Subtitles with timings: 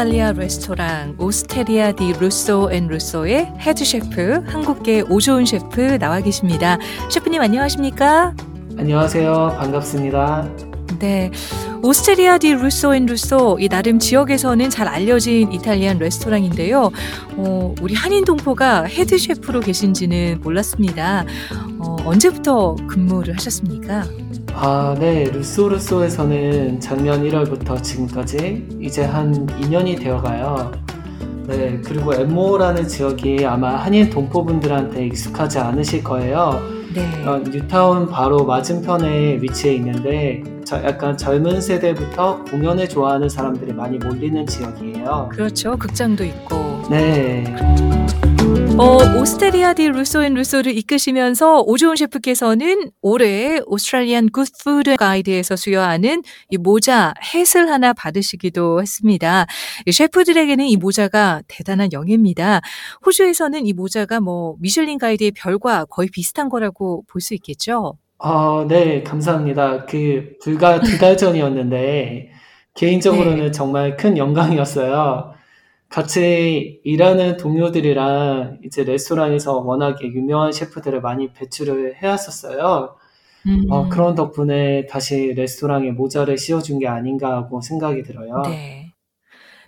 [0.00, 6.78] 이탈리아 레스토랑 Osteria di Russo and Russo의 헤드 셰프 한국계 오조운 셰프 나와 계십니다.
[7.10, 8.34] 셰프님 안녕하십니까?
[8.78, 9.56] 안녕하세요.
[9.58, 10.48] 반갑습니다.
[11.00, 11.30] 네.
[11.82, 16.90] Osteria di Russo and Russo 이 나름 지역에서는 잘 알려진 이탈리안 레스토랑인데요.
[17.36, 21.26] 어, 우리 한인 동포가 헤드 셰프로 계신지는 몰랐습니다.
[21.78, 24.06] 어, 언제부터 근무를 하셨습니까?
[24.54, 25.24] 아, 네.
[25.24, 30.72] Russo Russo에서는 작년 1월부터 지금까지 이제 한 2년이 되어가요.
[31.46, 31.80] 네.
[31.84, 36.60] 그리고 엔모어라는 지역이 아마 한인 동포분들한테 익숙하지 않으실 거예요.
[36.94, 37.24] 네.
[37.24, 44.46] 어, 뉴타운 바로 맞은편에 위치해 있는데 저 약간 젊은 세대부터 공연을 좋아하는 사람들이 많이 몰리는
[44.46, 45.28] 지역이에요.
[45.32, 45.76] 그렇죠.
[45.76, 46.82] 극장도 있고.
[46.90, 47.44] 네.
[48.80, 56.22] 어, Osteria di Russo and Russo를 이끄시면서 오조운 셰프께서는 올해 Australian Good Food Guide에서 수여하는
[56.48, 59.44] 이 모자 햇을 하나 받으시기도 했습니다.
[59.84, 62.62] 이 셰프들에게는 이 모자가 대단한 영예입니다.
[63.04, 67.98] 호주에서는 이 모자가 뭐 미슐린 가이드의 별과 거의 비슷한 거라고 볼 수 있겠죠?
[68.18, 69.84] 어, 네, 감사합니다.
[69.84, 72.30] 그 불과 두 달 전이었는데
[72.74, 73.50] 개인적으로는 네.
[73.50, 75.34] 정말 큰 영광이었어요.
[75.90, 82.96] 같이 일하는 동료들이랑 이제 레스토랑에서 워낙에 유명한 셰프들을 많이 배출을 해왔었어요.
[83.70, 88.42] 어, 음, 그런 덕분에 다시 레스토랑에 모자를 씌워준 게 아닌가 하고 생각이 들어요.
[88.44, 88.92] 네.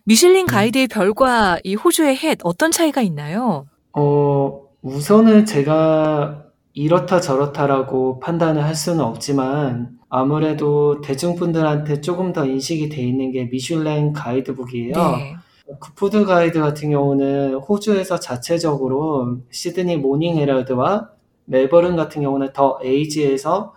[0.04, 0.46] 미슐린 음.
[0.46, 3.66] 가이드의 별과 이 호주의 햇 어떤 차이가 있나요?
[3.92, 13.02] 어, 우선은 제가 이렇다 저렇다라고 판단을 할 수는 없지만 아무래도 대중분들한테 조금 더 인식이 돼
[13.02, 14.92] 있는 게 미슐랭 가이드북이에요.
[14.92, 15.36] 네.
[15.80, 21.10] Good Food Guide 같은 경우는 호주에서 자체적으로 Sydney Morning Herald와
[21.44, 23.74] 멜버른 같은 경우는 더 에이지에서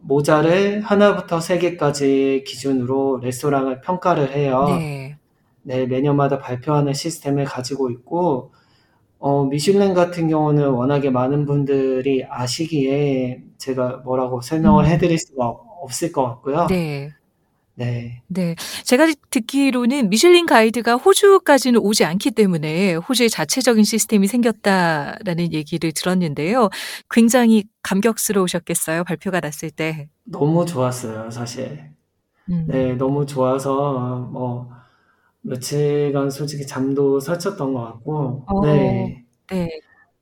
[0.00, 4.66] 모자를 하나부터 세 개까지 기준으로 레스토랑을 평가를 해요.
[4.68, 5.16] 네.
[5.64, 8.52] 네, 매년마다 발표하는 시스템을 가지고 있고,
[9.18, 14.88] 어, 미슐랭 같은 경우는 워낙에 많은 분들이 아시기에 제가 뭐라고 설명을 음.
[14.90, 16.66] 해드릴 수가 없을 것 같고요.
[16.68, 17.10] 네.
[17.74, 18.22] 네.
[18.28, 18.54] 네.
[18.84, 26.68] 제가 듣기로는 미슐린 가이드가 호주까지는 오지 않기 때문에 호주의 자체적인 시스템이 생겼다라는 얘기를 들었는데요.
[27.10, 29.04] 굉장히 감격스러우셨겠어요.
[29.04, 30.08] 발표가 났을 때.
[30.24, 31.90] 너무 좋았어요, 사실.
[32.50, 32.66] 음.
[32.68, 34.68] 네, 너무 좋아서, 뭐,
[35.42, 39.68] 며칠간 솔직히 잠도 설쳤던 것 같고, 어, 네, 네.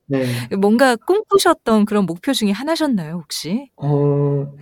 [0.06, 0.26] 네.
[0.56, 3.70] 뭔가 꿈꾸셨던 그런 목표 중에 하나셨나요, 혹시?
[3.76, 4.52] 어,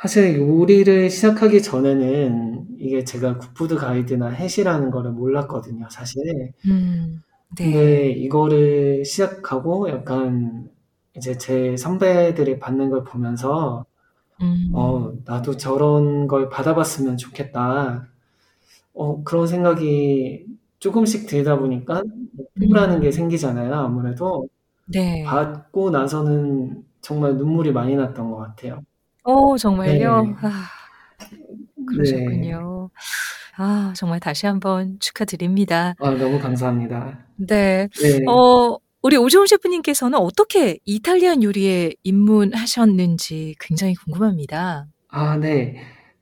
[0.00, 6.52] 사실 요리를 시작하기 전에는 이게 제가 Good Food Guide나 hat이라는 거를 몰랐거든요, 사실.
[6.66, 7.22] 음.
[7.56, 8.10] 근데 네.
[8.10, 10.70] 이거를 시작하고 약간
[11.16, 13.86] 이제 제 선배들이 받는 걸 보면서,
[14.72, 15.22] 어, 음.
[15.26, 18.08] 나도 저런 걸 받아봤으면 좋겠다.
[18.94, 20.46] 어, 그런 생각이
[20.80, 22.02] 조금씩 들다 보니까
[22.32, 23.12] 목표라는 게 음.
[23.12, 24.48] 생기잖아요, 아무래도.
[24.86, 25.22] 네.
[25.24, 28.82] 받고 나서는 정말 눈물이 많이 났던 것 같아요.
[29.26, 30.22] 어, 정말요?
[30.22, 30.48] 네, 아,
[31.18, 31.84] 네.
[31.84, 32.90] 그러셨군요.
[33.56, 35.94] 아, 정말 다시 한번 축하드립니다.
[35.98, 37.18] 아, 너무 감사합니다.
[37.36, 37.88] 네.
[37.88, 38.24] 네.
[38.28, 44.86] 어, 우리 오조은 셰프님께서는 어떻게 이탈리안 요리에 입문하셨는지 굉장히 궁금합니다.
[45.08, 45.76] 아, 네.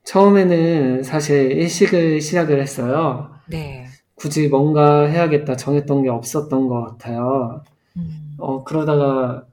[0.05, 3.35] 처음에는 사실 일식을 시작을 했어요.
[3.49, 3.85] 네.
[4.15, 7.63] 굳이 뭔가 해야겠다 정했던 게 없었던 것 같아요.
[7.99, 8.35] 음.
[8.39, 9.45] 어, 그러다가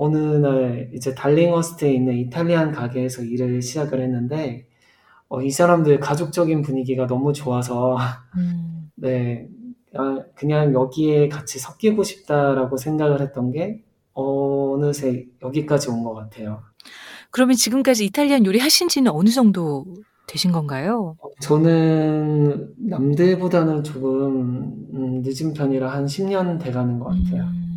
[0.00, 4.66] 어느 날 이제 달링허스트에 있는 이탈리안 가게에서 일을 시작을 했는데,
[5.28, 7.96] 어, 이 사람들 가족적인 분위기가 너무 좋아서,
[8.36, 8.90] 음.
[8.96, 9.46] 네,
[9.90, 13.82] 그냥, 그냥 여기에 같이 섞이고 싶다라고 생각을 했던 게
[14.14, 16.62] 어느새 여기까지 온 것 같아요.
[17.30, 19.84] 그러면 지금까지 이탈리안 요리 하신 지는 어느 정도
[20.26, 21.16] 되신 건가요?
[21.20, 27.42] 어, 저는 남들보다는 조금 음, 늦은 편이라 한 10년 돼가는 것 같아요.
[27.44, 27.69] 음, 네.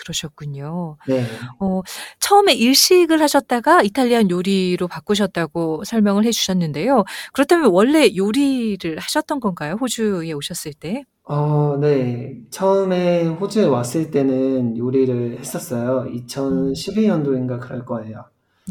[0.00, 0.96] 그러셨군요.
[1.06, 1.24] 네.
[1.60, 1.82] 어,
[2.18, 7.04] 처음에 일식을 하셨다가 이탈리안 요리로 바꾸셨다고 설명을 해 주셨는데요.
[7.32, 9.76] 그렇다면 원래 요리를 하셨던 건가요?
[9.80, 11.04] 호주에 오셨을 때?
[11.24, 12.38] 어, 네.
[12.50, 16.06] 처음에 호주에 왔을 때는 요리를 했었어요.
[16.08, 18.24] 음, 2012년도인가 그럴 거예요.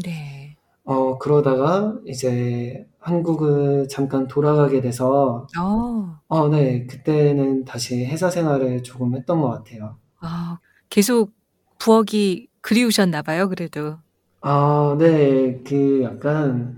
[0.04, 0.56] 네.
[0.84, 6.86] 어, 그러다가 이제 한국을 잠깐 돌아가게 돼서, 어, 어, 네.
[6.86, 9.96] 그때는 다시 회사 생활을 조금 했던 것 같아요.
[10.20, 10.58] 아,
[10.90, 11.32] 계속
[11.78, 13.96] 부엌이 그리우셨나 봐요, 그래도.
[14.42, 15.62] 아, 네.
[15.64, 16.76] 그 약간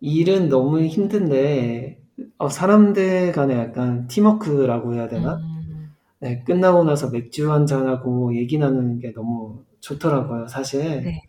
[0.00, 2.00] 일은 너무 힘든데,
[2.38, 5.36] 어, 사람들 간에 약간 팀워크라고 해야 되나?
[5.36, 11.02] 음, 네, 끝나고 나서 맥주 한잔하고 얘기 나누는 게 너무 좋더라고요, 사실.
[11.02, 11.22] 네.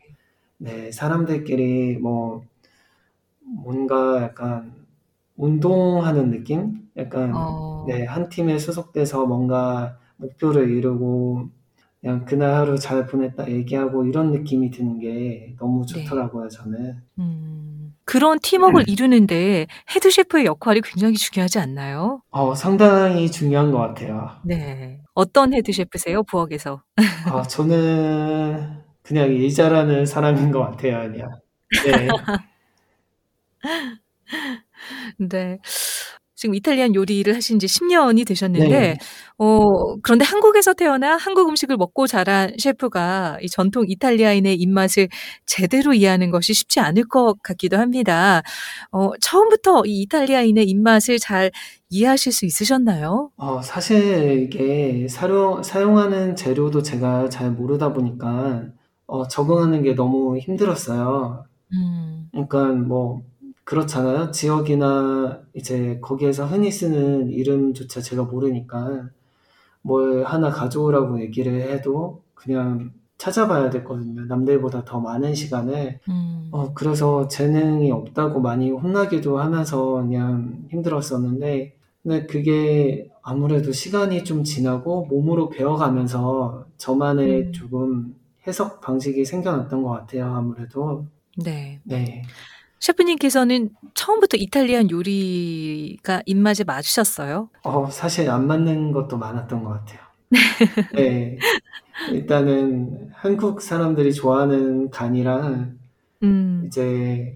[0.57, 2.43] 네, 사람들끼리 뭐,
[3.41, 4.73] 뭔가 약간
[5.37, 6.89] 운동하는 느낌?
[6.97, 7.85] 약간 어.
[7.87, 11.49] 네, 한 팀에 소속돼서 뭔가 목표를 이루고
[12.07, 16.05] 그냥 그날 하루 잘 보냈다 얘기하고 이런 느낌이 드는 게 너무 네.
[16.05, 17.01] 좋더라고요, 저는.
[17.19, 17.93] 음.
[18.05, 22.21] 그런 팀워크를 이루는데 헤드 셰프의 역할이 굉장히 중요하지 않나요?
[22.29, 24.31] 어, 상당히 중요한 것 같아요.
[24.45, 25.01] 네.
[25.13, 26.81] 어떤 헤드 셰프세요, 부엌에서?
[27.29, 31.29] 아, 저는 그냥 일 잘하는 사람인 것 같아요, 그냥.
[31.83, 32.07] 네.
[35.19, 35.59] 네.
[36.37, 38.95] 지금 이탈리안 요리를 하신 지 10년이 되셨는데, 네.
[39.39, 45.09] 어, 그런데 한국에서 태어나 한국 음식을 먹고 자란 셰프가 이 전통 이탈리아인의 입맛을
[45.47, 48.43] 제대로 이해하는 것이 쉽지 않을 것 같기도 합니다.
[48.91, 51.51] 어, 처음부터 이 이탈리아인의 입맛을 잘
[51.89, 53.31] 이해하실 수 있으셨나요?
[53.37, 58.65] 어, 사실 이게 사용, 사용하는 재료도 제가 잘 모르다 보니까
[59.07, 61.45] 어, 적응하는 게 너무 힘들었어요.
[61.73, 63.23] 음, 그러니까 뭐
[63.67, 64.31] 그렇잖아요.
[64.31, 69.09] 지역이나 이제 거기에서 흔히 쓰는 이름조차 제가 모르니까
[69.81, 74.23] 뭘 하나 가져오라고 얘기를 해도 그냥 찾아봐야 됐거든요.
[74.23, 75.99] 남들보다 더 많은 시간을.
[76.07, 84.45] 음, 어, 그래서 재능이 없다고 많이 혼나기도 하면서 그냥 힘들었었는데, 근데 그게 아무래도 시간이 좀
[84.45, 88.15] 지나고 몸으로 배워가면서 저만의 음, 조금
[88.47, 90.33] 해석 방식이 생겨났던 것 같아요.
[90.33, 91.05] 아무래도.
[91.43, 91.81] 네.
[91.83, 92.21] 네.
[92.79, 97.49] 셰프님께서는 처음부터 이탈리안 요리가 입맛에 맞으셨어요?
[97.63, 99.99] 어, 사실 안 맞는 것도 많았던 것 같아요.
[100.93, 101.37] 네.
[102.09, 105.77] 일단은 한국 사람들이 좋아하는 간이랑
[106.23, 107.35] 음, 이제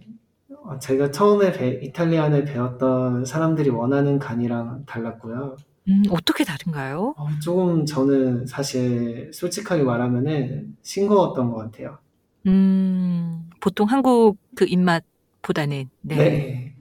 [0.63, 5.57] 어, 제가 처음에 배- 이탈리안을 배웠던 사람들이 원하는 간이랑 달랐고요.
[5.87, 7.15] 음, 어떻게 다른가요?
[7.17, 11.97] 어, 조금 저는 사실 솔직하게 말하면은 싱거웠던 것 같아요.
[12.45, 15.03] 음, 보통 한국 그 입맛
[15.41, 16.15] 보다는, 네.
[16.15, 16.75] 네.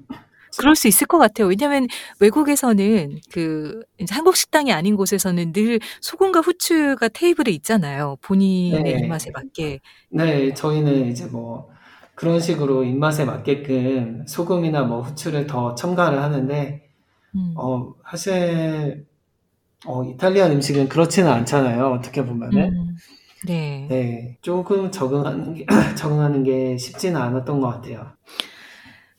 [0.59, 1.47] 그럴 수 있을 것 같아요.
[1.47, 1.87] 왜냐하면
[2.19, 8.17] 외국에서는 그 한국 식당이 아닌 곳에서는 늘 소금과 후추가 테이블에 있잖아요.
[8.23, 8.99] 본인의 네.
[8.99, 9.81] 입맛에 맞게.
[10.11, 11.71] 네, 저희는 이제 뭐
[12.17, 16.83] 그런 식으로 입맛에 맞게끔 소금이나 뭐 후추를 더 첨가를 하는데,
[17.37, 19.07] 음, 어, 사실,
[19.87, 21.87] 어, 이탈리안 음식은 그렇지는 않잖아요.
[21.93, 22.73] 어떻게 보면은.
[22.73, 22.97] 음,
[23.47, 23.87] 네.
[23.89, 25.67] 네, 조금 적응하는 게,
[25.97, 28.07] 적응하는 게 쉽지는 않았던 것 같아요.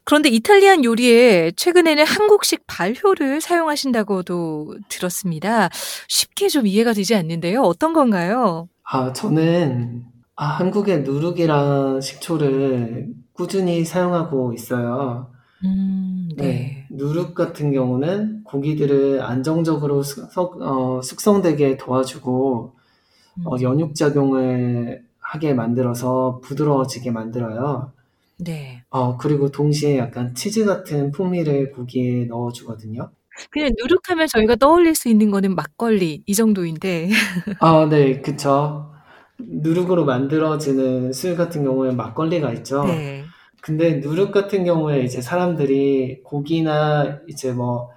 [0.04, 5.70] 그런데 이탈리안 요리에 최근에는 한국식 발효를 사용하신다고도 들었습니다.
[6.08, 7.62] 쉽게 좀 이해가 되지 않는데요.
[7.62, 8.68] 어떤 건가요?
[8.84, 10.04] 아, 저는,
[10.36, 15.32] 아, 한국의 누룩이랑 식초를 꾸준히 사용하고 있어요.
[15.64, 16.88] 음, 네, 네.
[16.90, 22.74] 누룩 같은 경우는 고기들을 안정적으로 숙성, 어, 숙성되게 도와주고,
[23.46, 27.92] 어, 음, 연육작용을 하게 만들어서 부드러워지게 만들어요.
[28.38, 28.84] 네.
[28.90, 33.12] 어, 그리고 동시에 약간 치즈 같은 풍미를 고기에 넣어주거든요.
[33.50, 37.10] 그냥 누룩하면 저희가 떠올릴 수 있는 거는 막걸리 이 정도인데.
[37.60, 38.92] 아, 네, 그쵸.
[39.38, 42.84] 누룩으로 만들어지는 술 같은 경우에 막걸리가 있죠.
[42.84, 43.24] 네.
[43.62, 47.92] 근데 누룩 같은 경우에 이제 사람들이 고기나 이제 뭐,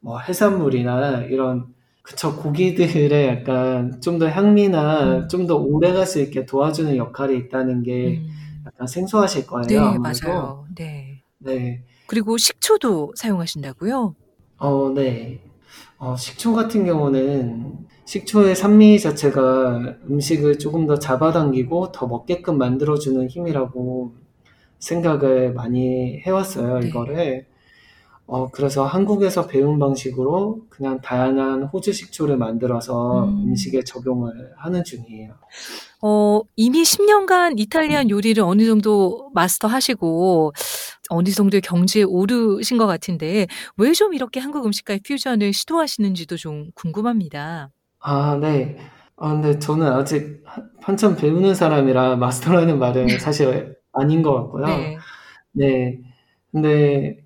[0.00, 1.66] 뭐 해산물이나 이런,
[2.10, 7.82] 그쵸, 고기들의 약간 좀 더 향미나 음, 좀더 오래 갈 수 있게 도와주는 역할이 있다는
[7.82, 8.28] 게 음.
[8.66, 10.00] 약간 생소하실 거예요, 네, 아무래도.
[10.00, 10.66] 맞아요.
[10.76, 11.22] 네.
[11.38, 11.84] 네.
[12.06, 14.14] 그리고 식초도 사용하신다고요?
[14.58, 15.40] 어, 네.
[15.98, 24.14] 어, 식초 같은 경우는 식초의 산미 자체가 음식을 조금 더 잡아당기고 더 먹게끔 만들어주는 힘이라고
[24.80, 26.88] 생각을 많이 해왔어요, 네.
[26.88, 27.46] 이거를.
[28.32, 35.34] 어, 그래서 한국에서 배운 방식으로 그냥 다양한 호주 식초를 만들어서 음, 음식에 적용을 하는 중이에요.
[36.02, 40.52] 어, 이미 10년간 이탈리안 요리를 어느 정도 마스터하시고
[41.10, 43.46] 어느 정도의 경지에 오르신 것 같은데
[43.76, 47.70] 왜 좀 이렇게 한국 음식과의 퓨전을 시도하시는지도 좀 궁금합니다.
[47.98, 48.78] 아, 네.
[49.16, 54.66] 아, 근데 저는 아직 한- 한참 배우는 사람이라 마스터라는 말은 사실 아닌 것 같고요.
[54.66, 54.96] 네.
[55.52, 55.98] 네.
[56.52, 57.18] 근데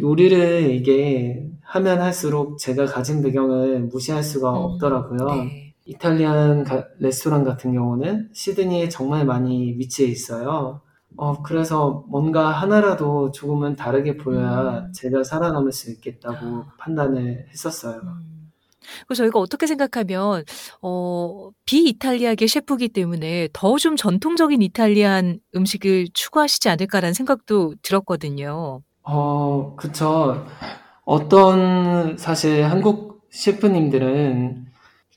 [0.00, 5.26] 요리를 이게 하면 할수록 제가 가진 배경을 무시할 수가 음, 없더라고요.
[5.44, 5.74] 네.
[5.84, 10.80] 이탈리안 가- 레스토랑 같은 경우는 시드니에 정말 많이 위치해 있어요.
[11.16, 18.00] 어, 그래서 뭔가 하나라도 조금은 다르게 보여야 음, 제가 살아남을 수 있겠다고 아, 판단을 했었어요.
[18.02, 18.50] 음.
[19.06, 20.44] 그래서 저희가 어떻게 생각하면
[20.82, 28.80] 어, 비이탈리아계 셰프기 때문에 더 좀 전통적인 이탈리안 음식을 추구하시지 않을까라는 생각도 들었거든요.
[29.04, 30.46] 어, 그쵸.
[31.04, 34.66] 어떤 사실 한국 셰프님들은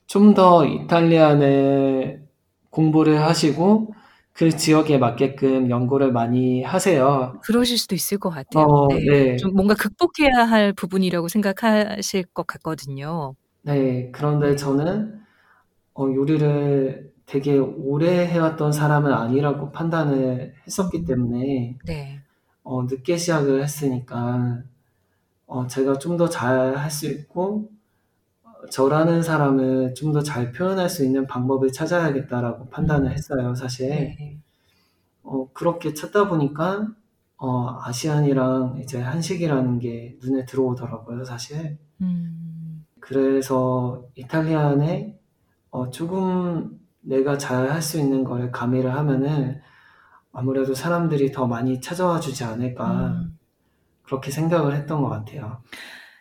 [0.07, 2.23] 좀 더 이탈리안을
[2.71, 3.93] 공부를 하시고
[4.33, 7.39] 그 지역에 맞게끔 연구를 많이 하세요.
[7.43, 8.65] 그러실 수도 있을 것 같아요.
[8.65, 8.99] 어 네.
[9.09, 9.37] 네.
[9.37, 13.35] 좀 뭔가 극복해야 할 부분이라고 생각하실 것 같거든요.
[13.63, 14.11] 네.
[14.11, 14.55] 그런데 네.
[14.55, 15.21] 저는
[15.95, 22.19] 어 요리를 되게 오래 해 왔던 사람은 아니라고 판단을 했었기 때문에 네.
[22.65, 24.63] 어 늦게 시작을 했으니까
[25.47, 27.69] 어 제가 좀 더 잘 할 수 있고
[28.43, 33.13] 어 저라는 사람을 좀 더 잘 표현할 수 있는 방법을 찾아야겠다라고 판단을 음.
[33.13, 33.89] 했어요 사실.
[33.89, 34.39] 네.
[35.23, 36.87] 어 그렇게 찾다 보니까
[37.37, 41.77] 어 아시안이랑 이제 한식이라는 게 눈에 들어오더라고요 사실.
[42.01, 42.85] 음.
[42.99, 45.19] 그래서 이탈리안에
[45.71, 49.61] 어 쪼금 내가 잘 할 수 있는 거를 가미를 하면은'
[50.35, 53.37] 아무래도 사람들이 더 많이 찾아와 주지 않을까.' 음.
[54.05, 55.61] 그렇게 생각을 했던 것 같아요.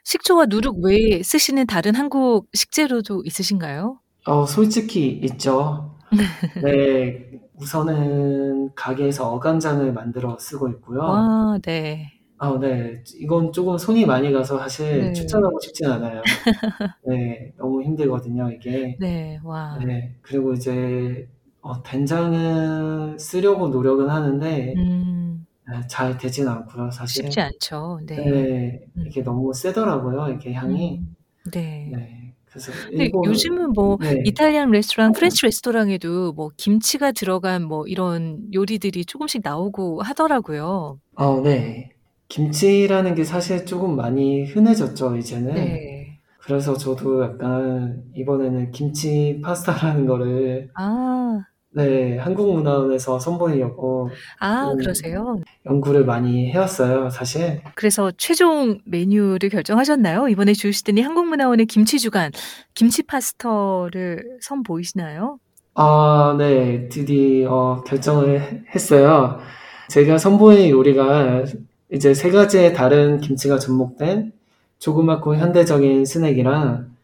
[0.05, 4.01] 식초와 누룩 외에 쓰시는 다른 한국 식재료도 있으신가요?
[4.27, 5.97] 어 솔직히 있죠.
[6.63, 7.31] 네.
[7.57, 11.01] 우선은 가게에서 어간장을 만들어 쓰고 있고요.
[11.01, 12.13] 와 네.
[12.39, 13.03] 아 네.
[13.21, 15.13] 이건 쪼금 손이 많이 가서 사실 네.
[15.13, 16.23] 추천하고 싶진 않아요.
[17.07, 17.53] 네.
[17.57, 18.97] 너무 힘들거든요 이게.
[19.01, 19.39] 네.
[19.45, 19.79] 와.
[19.79, 20.17] 네.
[20.23, 21.29] 그리고 이제
[21.65, 25.47] 어 된장은 쓰려고 노력은 하는데 음.
[25.67, 27.25] 네 잘 되진 않고요 사실.
[27.25, 28.01] 쉽지 않죠.
[28.07, 28.17] 네.
[28.17, 28.81] 네.
[28.99, 29.05] 음.
[29.07, 30.99] 이게 너무 세더라고요 이게 향이.
[30.99, 31.17] 음.
[31.53, 31.89] 네.
[31.91, 32.35] 네.
[32.45, 34.21] 그래서 근데 일본 요즘은 뭐 네.
[34.25, 40.99] 이탈리안 레스토랑, 프렌치 레스토랑에도 뭐 김치가 들어간 뭐 이런 요리들이 쪼금씩 나오고 하더라고요.
[41.17, 41.91] 어 네.
[42.29, 45.55] 김치라는 게 사실 쪼금 많이 흔해졌죠 이제는.
[45.55, 46.21] 네.
[46.43, 51.45] 그래서 저도 약간 이번에는 김치 파스타라는 거를 아.
[51.77, 52.17] 네.
[52.19, 55.41] 한국문화원에서 선보이려고 아좀 그러세요?
[55.67, 57.61] 연구를 많이 해 왔어요 사실.
[57.75, 60.29] 그래서 최종 메뉴를 결정하셨나요?
[60.29, 62.31] 이번에 주시더니 한국문화원의 김치 주간,
[62.75, 65.39] 김치 파스타를 선보이시나요?
[65.75, 66.89] 아 네.
[66.89, 69.41] 드디어 결정을 해 했어요.
[69.89, 71.45] 제가 선보일 요리가
[71.93, 74.33] 이제 3 가지의 다른 김치가 접목된
[74.79, 76.95] 조그맣고 현대적인 스낵이랑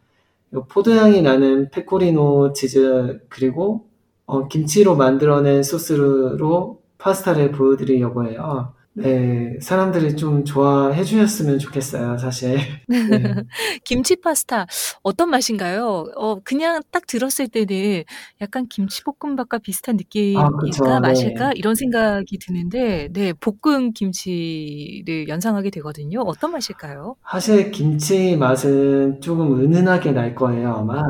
[0.54, 3.89] 요 포도향이 나는 페코리노 치즈 그리고
[4.30, 8.74] 어 김치로 만들어낸 소스로 파스타를 보여드리려고 해요.
[8.94, 9.58] 네.
[9.60, 12.58] 사람들이 좀 좋아해 주셨으면 좋겠어요 사실.
[12.88, 13.34] 네.
[13.84, 14.66] 김치 파스타
[15.02, 16.06] 어떤 맛인가요?
[16.16, 18.04] 어 그냥 딱 들었을 때는
[18.40, 19.96] '약간 김치볶음밥과 비슷한
[20.32, 21.00] 아 느낌일까 그쵸.
[21.00, 21.54] 마실까?' 네.
[21.54, 26.20] 이런 생각이 드는데 네 볶은 김치를 연상하게 되거든요.
[26.22, 27.16] 어떤 맛일까요?
[27.28, 31.02] 사실 김치 맛은 쪼금 은은하게 날 거예요 아마.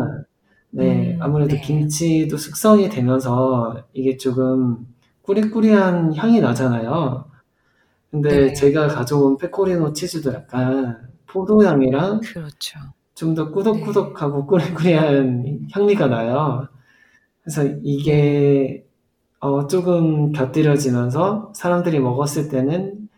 [0.70, 1.14] 네.
[1.14, 1.60] 음 아무래도 네.
[1.60, 4.86] 김치도 숙성이 되면서 이게 조금
[5.22, 7.24] 꾸리꾸리한 향이 나잖아요.
[8.10, 8.52] 근데 네.
[8.52, 12.78] 제가 가져온 페코리노 치즈도 약간 포도향이랑 그렇죠.
[13.14, 13.50] 좀더 네.
[13.52, 16.68] 꾸덕꾸덕하고 꾸리꾸리한 향미가 나요.
[17.42, 17.78] 그래서 네.
[17.82, 18.86] 이게
[19.38, 23.08] 어 쪼금 곁들여지면서 사람들이 먹었을 때는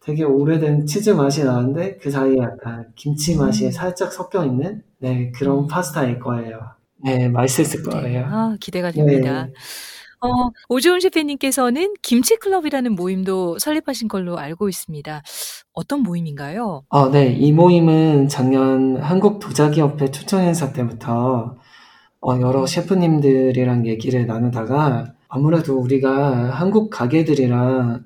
[0.00, 3.70] 되게 오래된 치즈 맛이 나는데 그 사이에 약간 김치 맛이 음.
[3.72, 5.66] 살짝 섞여 있는 네 그런 음.
[5.66, 6.76] 파스타일 거예요.
[7.02, 7.28] 네.
[7.28, 7.90] 맛있을 네.
[7.90, 8.26] 거예요.
[8.26, 9.46] 아 기대가 됩니다.
[9.46, 9.52] 네.
[10.20, 15.22] 어 오주훈 셰프님께서는 김치 클럽이라는 모임도 설립하신 걸로 알고 있습니다.
[15.72, 16.84] 어떤 모임인가요?
[16.88, 17.32] 아 네.
[17.32, 21.56] 이 모임은 작년 한국 도자기협회 초청 행사 때부터
[22.20, 22.66] 어 여러 음.
[22.66, 28.04] 셰프님들이랑 얘기를 나누다가 아무래도 우리가 한국 가게들이랑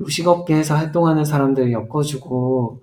[0.00, 2.82] 요식업계에서 활동하는 사람들을 엮어 주고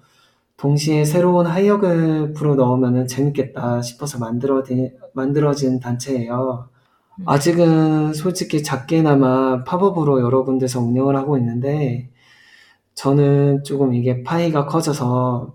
[0.58, 6.70] 동시에 새로운 활력을 불어 넣으면은 재밌겠다 싶어서 만들어디 만들어진 단체예요.
[7.20, 7.24] 음.
[7.28, 12.10] 아직은 솔직히 작게나마 팝업으로 여러 군데서 운영을 하고 있는데
[12.96, 15.54] 저는 쪼금 이게 파이가 커져서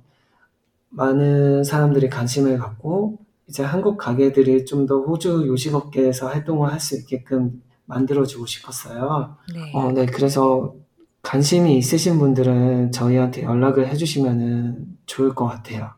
[0.91, 3.19] 많은 사람들이 관심을 갖고
[3.49, 9.37] 이제 한국 가게들이 좀 더 호주 요식업계에서 활동을 할 수 있게끔 만들어 주고 싶었어요.
[9.75, 10.05] 어 네.
[10.05, 10.07] 네.
[10.07, 10.75] 그래서
[11.23, 15.91] 관심이 있으신 분들은 저희한테 연락을 해 주시면은 좋을 것 같아요.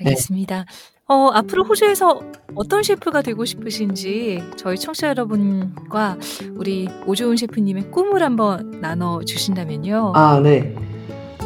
[0.00, 0.06] 네.
[0.10, 0.66] 알겠습니다.
[1.08, 2.20] 어 앞으로 호주에서
[2.54, 6.16] 어떤 셰프가 되고 싶으신지 저희 청취자 여러분과
[6.54, 10.12] 우리 오주훈 셰프님의 꿈을 한번 나눠 주신다면요.
[10.14, 10.74] 아 네.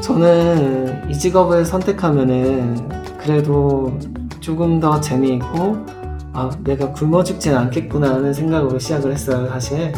[0.02, 3.98] 저는 이 직업을 선택하면은 그래도
[4.40, 5.86] 쪼금 더 재미있고
[6.34, 9.92] '아 내가 굶어 죽진 않겠구나.' 하는 생각으로 시작을 했어요 사실.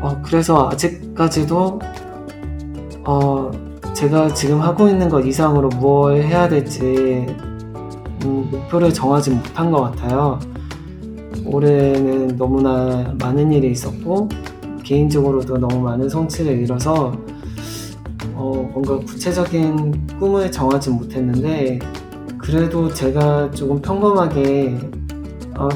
[0.00, 1.80] 어 그래서 아직까지도
[3.04, 3.50] 어
[3.92, 7.26] 제가 지금 하고 있는 것 이상으로 뭘 해야 될지
[8.26, 10.38] 음 목표를 정하지 못한 것 같아요.
[11.44, 14.28] 올해는 너무나 많은 일이 있었고
[14.82, 17.16] 개인적으로도 너무 많은 성취를 이뤄서
[18.34, 21.78] 어 뭔가 구체적인 꿈을 정하진 못했는데
[22.38, 24.78] 그래도 제가 쪼금 평범하게
[25.56, 25.68] 어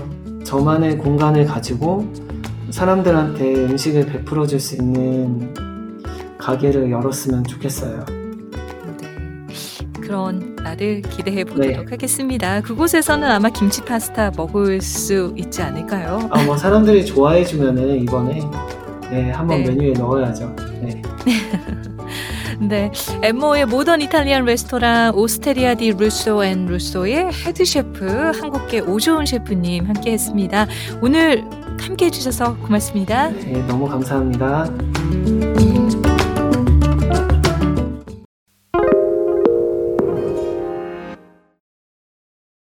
[0.44, 2.06] 저만의 공간을 가지고
[2.70, 5.54] 사람들한테 음식을 베풀어 줄 수 있는
[6.38, 8.04] 가게를 열었으면 좋겠어요.
[9.00, 9.46] 네.
[10.00, 11.84] 그런 날을 기대해 보도록 네.
[11.88, 12.60] 하겠습니다.
[12.60, 16.28] 그곳에서는 아마 김치 파스타 먹을 수 있지 않을까요?
[16.30, 18.40] 아, 뭐 사람들이 좋아해 주면은 이번에
[19.10, 19.70] 네, 한번 네.
[19.70, 20.54] 메뉴에 넣어야죠.
[20.82, 21.02] 네.
[22.60, 22.90] 네,
[23.22, 28.04] 엔모어의 모던 이탈리안 레스토랑 Osteria di Russo and Russo의 헤드 셰프
[28.38, 30.66] 한국계 오조은 셰프님 함께했습니다.
[31.00, 31.42] 오늘
[31.80, 33.30] 함께해 주셔서 고맙습니다.
[33.30, 34.70] 네, 너무 감사합니다.